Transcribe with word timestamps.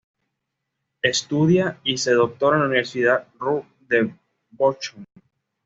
Estudia 1.03 1.77
y 1.83 1.95
se 1.99 2.13
doctora 2.13 2.55
en 2.55 2.61
la 2.63 2.67
Universidad 2.69 3.27
Ruhr 3.37 3.65
de 3.87 4.11
Bochum. 4.49 5.05